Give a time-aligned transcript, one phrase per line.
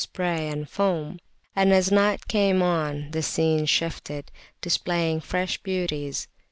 [0.15, 1.19] 219] spray and foam.
[1.55, 6.27] And as night came on the scene shifted, displaying fresh beauties.